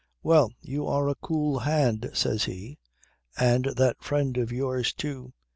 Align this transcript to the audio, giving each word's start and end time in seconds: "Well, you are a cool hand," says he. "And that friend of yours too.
"Well, 0.23 0.51
you 0.61 0.87
are 0.87 1.07
a 1.09 1.13
cool 1.13 1.59
hand," 1.59 2.09
says 2.15 2.45
he. 2.45 2.79
"And 3.37 3.65
that 3.65 4.03
friend 4.03 4.35
of 4.37 4.51
yours 4.51 4.93
too. 4.93 5.33